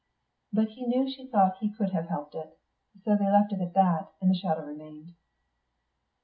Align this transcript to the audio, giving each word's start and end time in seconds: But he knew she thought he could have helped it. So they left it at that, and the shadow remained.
But 0.51 0.69
he 0.69 0.87
knew 0.87 1.07
she 1.07 1.27
thought 1.27 1.57
he 1.59 1.69
could 1.71 1.91
have 1.91 2.07
helped 2.07 2.33
it. 2.33 2.57
So 3.05 3.15
they 3.15 3.29
left 3.29 3.53
it 3.53 3.61
at 3.61 3.75
that, 3.75 4.11
and 4.19 4.31
the 4.31 4.35
shadow 4.35 4.65
remained. 4.65 5.13